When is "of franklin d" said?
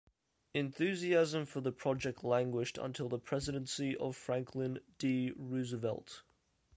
3.97-5.31